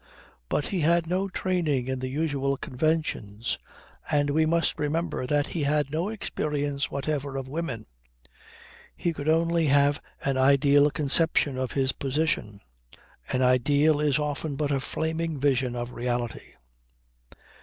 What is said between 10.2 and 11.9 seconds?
an ideal conception of